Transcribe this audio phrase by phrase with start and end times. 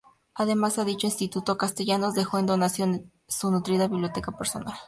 [0.33, 4.73] Además, a dicho instituto Castellanos dejó en donación su nutrida biblioteca personal.